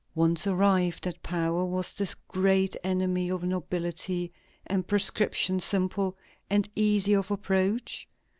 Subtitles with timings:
[0.15, 4.31] Once arrived at power, was this great enemy of nobility
[4.65, 6.17] and prescription simple,
[6.49, 8.07] and easy of approach?